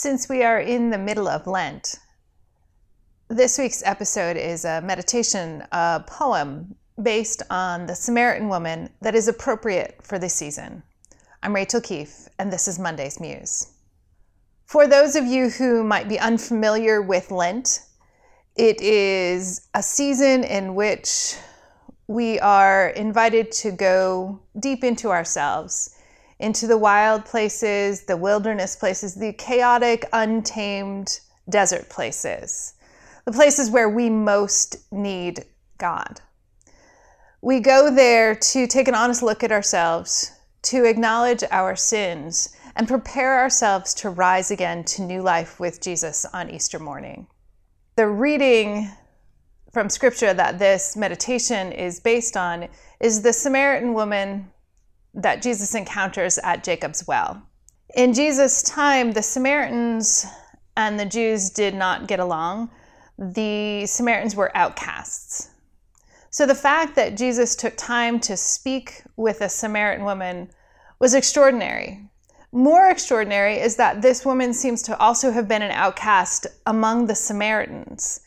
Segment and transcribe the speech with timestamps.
[0.00, 1.96] Since we are in the middle of Lent,
[3.26, 9.26] this week's episode is a meditation, a poem based on the Samaritan woman that is
[9.26, 10.84] appropriate for this season.
[11.42, 13.72] I'm Rachael Keefe, and this is Monday's Muse.
[14.66, 17.80] For those of you who might be unfamiliar with Lent,
[18.54, 21.34] it is a season in which
[22.06, 25.97] we are invited to go deep into ourselves
[26.40, 32.74] into the wild places, the wilderness places, the chaotic, untamed desert places,
[33.24, 35.44] the places where we most need
[35.78, 36.20] God.
[37.40, 42.86] We go there to take an honest look at ourselves, to acknowledge our sins, and
[42.86, 47.26] prepare ourselves to rise again to new life with Jesus on Easter morning.
[47.96, 48.90] The reading
[49.72, 52.68] from scripture that this meditation is based on
[53.00, 54.50] is the Samaritan woman
[55.14, 57.42] that Jesus encounters at Jacob's well.
[57.94, 60.26] In Jesus' time, the Samaritans
[60.76, 62.70] and the Jews did not get along.
[63.18, 65.50] The Samaritans were outcasts.
[66.30, 70.50] So the fact that Jesus took time to speak with a Samaritan woman
[70.98, 72.08] was extraordinary.
[72.52, 77.14] More extraordinary is that this woman seems to also have been an outcast among the
[77.14, 78.20] Samaritans.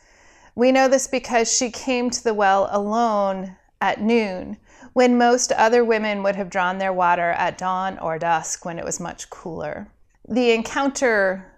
[0.56, 4.58] We know this because she came to the well alone at noon
[4.94, 8.86] when most other women would have drawn their water at dawn or dusk when it
[8.86, 9.92] was much cooler.
[10.30, 11.52] The encounter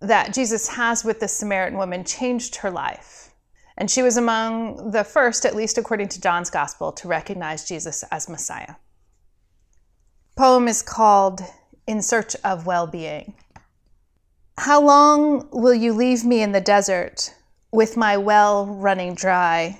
[0.00, 3.30] that Jesus has with the Samaritan woman changed her life.
[3.76, 8.02] And she was among the first, at least according to John's gospel, to recognize Jesus
[8.10, 8.74] as Messiah.
[10.36, 11.42] Poem is called
[11.86, 13.34] In Search of Well Being.
[14.58, 17.32] How long will you leave me in the desert
[17.70, 19.78] with my well running dry?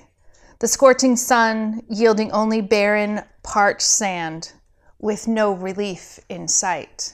[0.59, 4.51] The scorching sun yielding only barren, parched sand
[4.99, 7.13] with no relief in sight.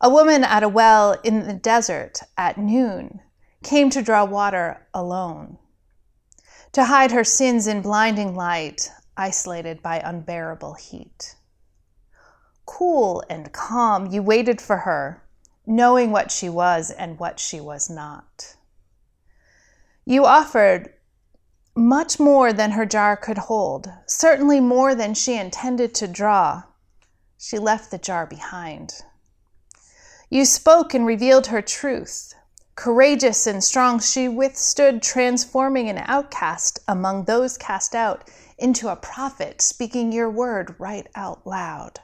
[0.00, 3.20] A woman at a well in the desert at noon
[3.62, 5.56] came to draw water alone,
[6.72, 11.36] to hide her sins in blinding light, isolated by unbearable heat.
[12.66, 15.22] Cool and calm, you waited for her,
[15.64, 18.56] knowing what she was and what she was not.
[20.04, 20.92] You offered
[21.76, 26.62] much more than her jar could hold, certainly more than she intended to draw.
[27.36, 29.02] She left the jar behind.
[30.30, 32.34] You spoke and revealed her truth.
[32.76, 39.60] Courageous and strong, she withstood transforming an outcast among those cast out into a prophet,
[39.60, 42.00] speaking your word right out loud.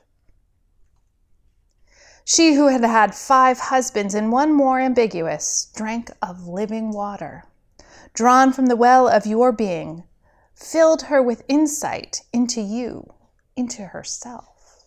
[2.27, 7.45] She who had had five husbands and one more ambiguous drank of living water
[8.15, 10.05] drawn from the well of your being,
[10.55, 13.15] filled her with insight into you,
[13.57, 14.87] into herself.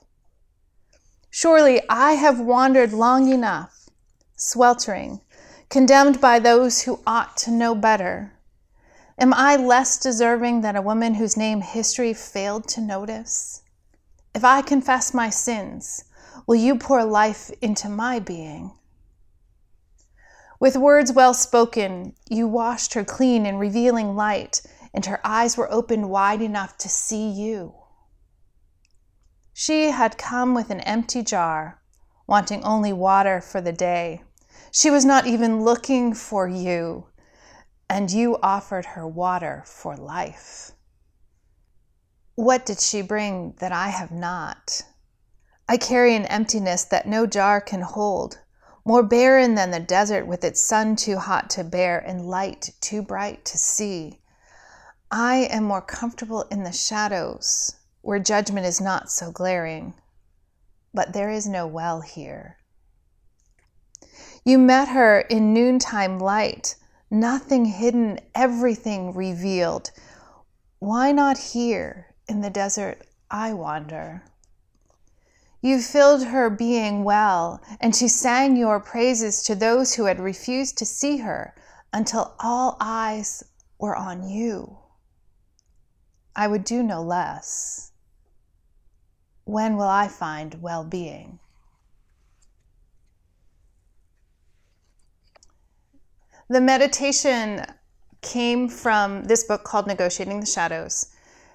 [1.29, 3.89] Surely I have wandered long enough,
[4.35, 5.21] sweltering,
[5.69, 8.33] condemned by those who ought to know better.
[9.17, 13.63] Am I less deserving than a woman whose name history failed to notice?
[14.33, 16.03] If I confess my sins,
[16.45, 18.71] will you pour life into my being?
[20.65, 24.63] With words well spoken, you washed her clean in revealing light,
[24.95, 27.75] and her eyes were opened wide enough to see you.
[29.53, 31.83] She had come with an empty jar,
[32.25, 34.23] wanting only water for the day.
[34.71, 37.09] She was not even looking for you,
[37.87, 40.71] and you offered her water for life.
[42.33, 44.81] What did she bring that I have not?
[45.69, 48.39] I carry an emptiness that no jar can hold
[48.85, 53.01] more barren than the desert with its sun too hot to bear and light too
[53.01, 54.21] bright to see.
[55.09, 59.95] I am more comfortable in the shadows where judgment is not so glaring,
[60.93, 62.57] but there is no well here.
[64.43, 66.75] You met her in noontime light,
[67.09, 69.89] nothing hidden, everything revealed.
[70.77, 74.23] Why not here in the desert I wander?
[75.65, 80.77] You filled her being well, and she sang your praises to those who had refused
[80.77, 81.55] to see her
[81.91, 83.43] until all eyes
[83.79, 84.77] were on you.
[86.35, 87.93] I would do no less.
[89.45, 91.39] When will I find well being?
[96.47, 97.65] The meditation
[98.21, 101.07] came from this book called Negotiating the Shadows,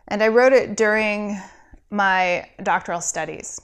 [0.09, 1.41] and I wrote it during
[1.91, 3.61] my doctoral studies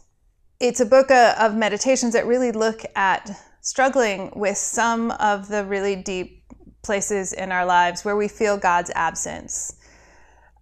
[0.61, 3.31] it's a book uh, of meditations that really look at
[3.61, 6.45] struggling with some of the really deep
[6.83, 9.75] places in our lives where we feel God's absence.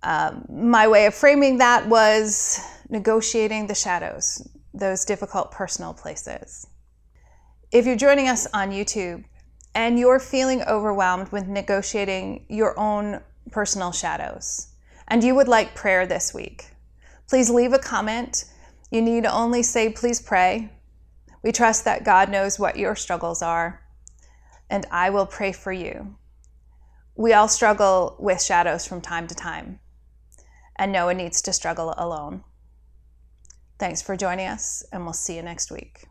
[0.03, 6.67] Um, my way of framing that was negotiating the shadows, those difficult personal places.
[7.71, 9.25] If you're joining us on YouTube
[9.75, 13.21] and you're feeling overwhelmed with negotiating your own
[13.51, 14.69] personal shadows,
[15.09, 16.71] and you would like prayer this week,
[17.29, 18.45] please leave a comment.
[18.95, 20.71] You need only say, please pray.
[21.43, 23.83] We trust that God knows what your struggles are,
[24.71, 26.15] and I will pray for you.
[27.17, 29.81] We all struggle with shadows from time to time,
[30.77, 32.45] and no one needs to struggle alone.
[33.81, 36.07] Thanks for joining us, and we'll see you next week.